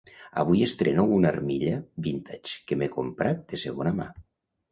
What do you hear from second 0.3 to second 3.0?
Avui estreno una armilla vintage que m'he